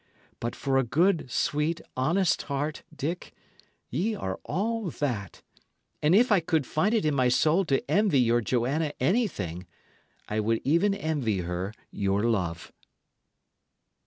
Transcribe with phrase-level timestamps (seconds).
[0.39, 3.35] But for a good, sweet, honest heart, Dick,
[3.91, 5.43] y' are all that;
[6.01, 9.67] and if I could find it in my soul to envy your Joanna anything,
[10.27, 12.71] I would even envy her your love."